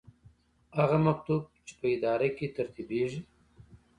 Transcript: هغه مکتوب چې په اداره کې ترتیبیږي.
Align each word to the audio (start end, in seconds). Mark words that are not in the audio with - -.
هغه 0.77 0.97
مکتوب 1.07 1.43
چې 1.65 1.73
په 1.79 1.85
اداره 1.95 2.27
کې 2.37 2.47
ترتیبیږي. 2.57 3.21